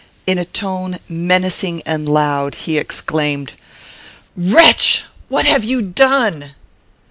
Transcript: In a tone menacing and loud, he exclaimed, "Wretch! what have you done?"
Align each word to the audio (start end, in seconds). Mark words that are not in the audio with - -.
In 0.25 0.39
a 0.39 0.45
tone 0.45 0.97
menacing 1.07 1.83
and 1.85 2.09
loud, 2.09 2.55
he 2.55 2.79
exclaimed, 2.79 3.53
"Wretch! 4.35 5.03
what 5.29 5.45
have 5.45 5.63
you 5.63 5.83
done?" 5.83 6.53